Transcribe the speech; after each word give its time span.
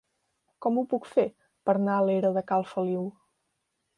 Com 0.65 0.79
ho 0.79 0.83
puc 0.93 1.05
fer 1.09 1.25
per 1.69 1.77
anar 1.79 1.99
a 1.99 2.07
la 2.09 2.17
era 2.21 2.33
de 2.39 2.45
Cal 2.53 2.67
Feliu? 2.73 3.07